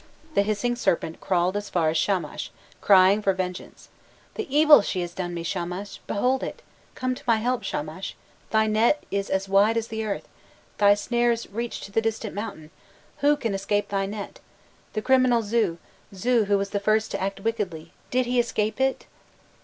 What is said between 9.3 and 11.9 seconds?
wide as the earth thy snares reach